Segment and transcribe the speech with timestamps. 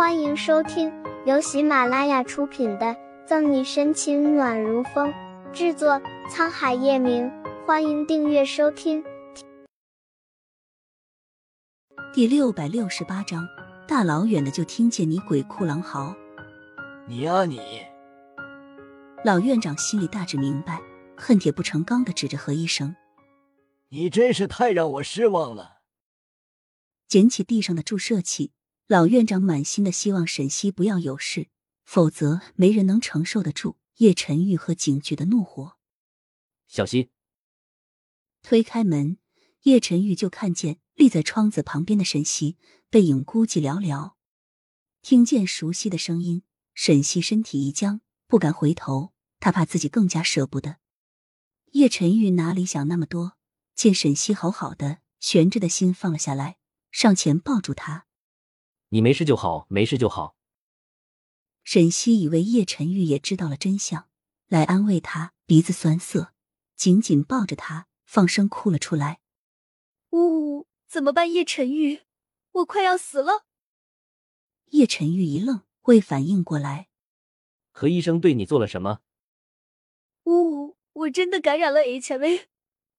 [0.00, 0.90] 欢迎收听
[1.26, 2.86] 由喜马拉雅出品的
[3.26, 5.12] 《赠你深情暖如风》，
[5.52, 7.30] 制作沧海夜明。
[7.66, 9.04] 欢迎订阅收听。
[12.14, 13.46] 第六百六十八章，
[13.86, 16.16] 大老远的就听见你鬼哭狼嚎。
[17.06, 17.60] 你啊你！
[19.22, 20.80] 老院长心里大致明白，
[21.18, 22.96] 恨铁不成钢的指着何医生
[23.92, 25.80] ：“你真是太让我失望了。”
[27.06, 28.52] 捡起地上的注射器。
[28.90, 31.46] 老院长满心的希望沈西不要有事，
[31.84, 35.76] 否则没人能承受得住叶晨玉和警局的怒火。
[36.66, 37.08] 小心
[38.42, 39.18] 推开门，
[39.62, 42.56] 叶晨玉就看见立在窗子旁边的沈西，
[42.88, 44.14] 背影孤寂寥寥。
[45.02, 46.42] 听见熟悉的声音，
[46.74, 50.78] 沈西身体一僵，不敢回头，他怕自己更加舍不得。
[51.74, 53.36] 叶晨玉哪里想那么多，
[53.76, 56.56] 见沈西好好的，悬着的心放了下来，
[56.90, 58.08] 上前抱住他。
[58.90, 60.36] 你没事就好，没事就好。
[61.62, 64.08] 沈西以为叶晨玉也知道了真相，
[64.48, 66.34] 来安慰他，鼻子酸涩，
[66.74, 69.20] 紧紧抱着他，放声哭了出来。
[70.10, 71.32] 呜呜，怎么办？
[71.32, 72.00] 叶晨玉，
[72.50, 73.44] 我快要死了。
[74.70, 76.88] 叶晨玉一愣，未反应过来。
[77.70, 79.02] 何医生对你做了什么？
[80.24, 82.46] 呜呜，我真的感染了 HIV，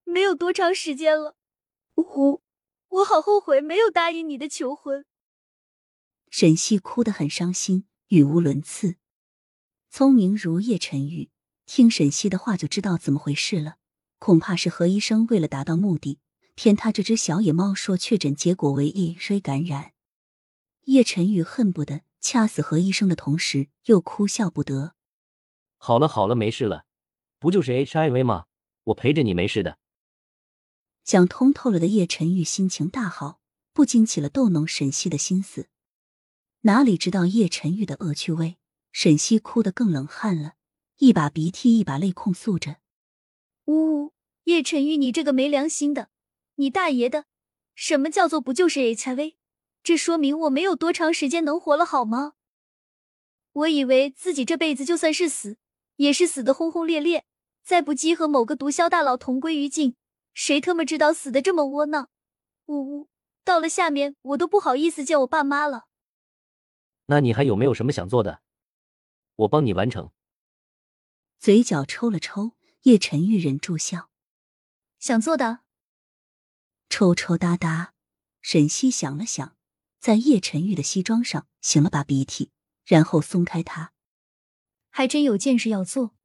[0.05, 1.35] 没有多长时间了。
[1.95, 2.41] 呜呜，
[2.87, 5.05] 我好后悔没有答应你的求婚。
[6.31, 8.95] 沈西哭得很伤心，语无伦次。
[9.89, 11.29] 聪明如叶晨玉，
[11.65, 13.75] 听沈西的话就知道怎么回事了。
[14.17, 16.19] 恐怕是何医生为了达到目的，
[16.55, 19.91] 骗他这只小野猫说确诊结果为 HIV 感染。
[20.85, 24.95] 叶晨玉恨不得掐死何医生的同时，又哭笑不得。
[25.77, 26.85] 好了好了，没事了，
[27.39, 28.45] 不就是 HIV 吗？
[28.85, 29.79] 我陪着你，没事的。
[31.03, 33.41] 想通透了的叶晨玉心情大好，
[33.73, 35.67] 不禁起了逗弄沈西的心思。
[36.63, 38.57] 哪里知道叶晨玉的恶趣味？
[38.91, 40.53] 沈西哭得更冷汗了，
[40.97, 42.77] 一把鼻涕一把泪控诉着
[43.65, 44.13] ：“呜呜，
[44.43, 46.09] 叶晨玉，你这个没良心的，
[46.55, 47.25] 你大爷的！
[47.73, 49.35] 什么叫做不就是 HIV？
[49.81, 52.33] 这说明我没有多长时间能活了，好吗？
[53.53, 55.57] 我以为自己这辈子就算是死，
[55.95, 57.25] 也是死的轰轰烈烈，
[57.63, 59.95] 再不济和某个毒枭大佬同归于尽。
[60.35, 62.09] 谁他妈知道死的这么窝囊？
[62.67, 63.09] 呜呜，
[63.43, 65.85] 到了下面我都不好意思见我爸妈了。”
[67.11, 68.41] 那你还有没有什么想做的？
[69.35, 70.11] 我帮你完成。
[71.39, 74.09] 嘴角抽了抽，叶晨玉忍住笑。
[74.97, 75.59] 想做的，
[76.87, 77.93] 抽抽搭搭。
[78.41, 79.57] 沈西想了想，
[79.99, 82.51] 在叶晨玉的西装上擤了把鼻涕，
[82.85, 83.91] 然后松开他。
[84.89, 86.15] 还真有件事要做。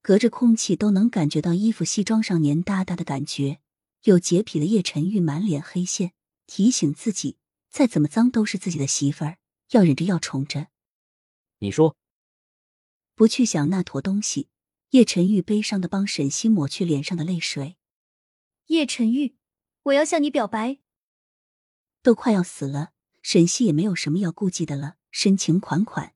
[0.00, 3.58] 隔着空气都能感觉到衣服西装上黏哒哒的感觉。
[4.04, 6.12] 有洁癖的叶晨玉满脸黑线，
[6.46, 9.38] 提醒自己，再怎么脏都是自己的媳妇儿。
[9.74, 10.68] 要忍着，要宠着。
[11.58, 11.96] 你说，
[13.16, 14.48] 不去想那坨东西。
[14.90, 17.76] 叶晨玉悲伤的帮沈西抹去脸上的泪水。
[18.66, 19.34] 叶晨玉，
[19.82, 20.78] 我要向你表白。
[22.02, 26.14] 都快要死了，沈西也没有什么要顾忌的了，深情款款。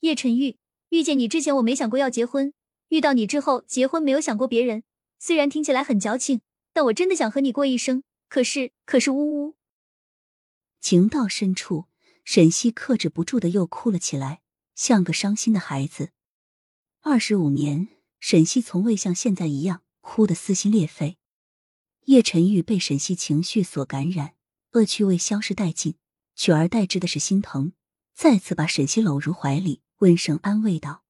[0.00, 0.56] 叶晨玉，
[0.88, 2.54] 遇见你之前我没想过要结婚，
[2.88, 4.84] 遇到你之后结婚没有想过别人。
[5.18, 6.40] 虽然听起来很矫情，
[6.72, 8.02] 但我真的想和你过一生。
[8.30, 9.56] 可是，可是，呜呜，
[10.80, 11.84] 情到深处。
[12.24, 14.42] 沈西克制不住的又哭了起来，
[14.74, 16.10] 像个伤心的孩子。
[17.00, 17.88] 二十五年，
[18.20, 21.18] 沈西从未像现在一样哭得撕心裂肺。
[22.06, 24.34] 叶晨玉被沈西情绪所感染，
[24.72, 25.96] 恶趣味消失殆尽，
[26.34, 27.72] 取而代之的是心疼，
[28.14, 31.04] 再次把沈西搂入怀里，温声安慰道：“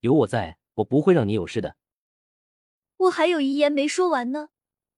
[0.00, 1.76] 有我在，我不会让你有事的。”
[2.96, 4.50] 我还有遗言没说完呢，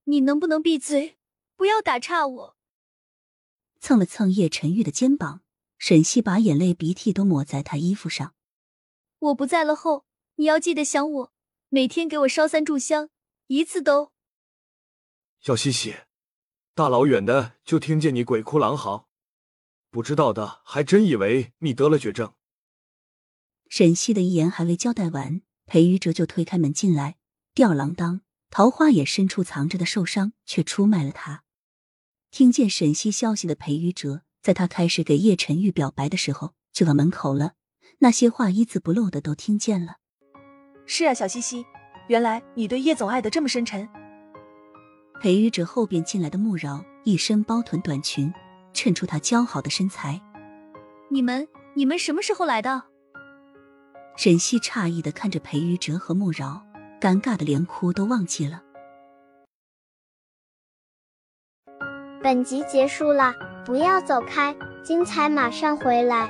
[0.04, 1.16] 你能不能闭嘴，
[1.56, 2.55] 不要打岔我？
[3.86, 5.42] 蹭了蹭叶晨玉的肩膀，
[5.78, 8.34] 沈西把眼泪鼻涕都抹在他衣服上。
[9.20, 11.32] 我不在了后，你要记得想我，
[11.68, 13.10] 每天给我烧三炷香，
[13.46, 14.10] 一次都。
[15.38, 15.98] 小西西，
[16.74, 19.08] 大老远的就听见你鬼哭狼嚎，
[19.90, 22.34] 不知道的还真以为你得了绝症。
[23.68, 27.18] 沈西的遗言还未交代完，裴玉哲就推开门进来，
[27.54, 31.44] 吊郎当，桃花也深处藏着的受伤却出卖了他。
[32.36, 37.52] 听见沈西消息的裴于哲，在他开始给叶晨玉表白的时候，就到门口了。
[38.00, 39.94] 那些话一字不漏的都听见了。
[40.84, 41.64] 是啊，小西西，
[42.08, 43.88] 原来你对叶总爱的这么深沉。
[45.22, 48.30] 裴于哲后边进来的穆饶，一身包臀短裙，
[48.74, 50.20] 衬出她姣好的身材。
[51.10, 52.82] 你们，你们什么时候来的？
[54.18, 56.62] 沈西诧异的看着裴于哲和穆饶，
[57.00, 58.62] 尴尬的连哭都忘记了。
[62.26, 63.32] 本集结束了，
[63.64, 64.52] 不要走开，
[64.82, 66.28] 精彩马上回来。